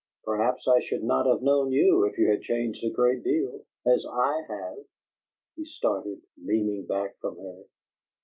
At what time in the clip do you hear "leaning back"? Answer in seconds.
6.43-7.19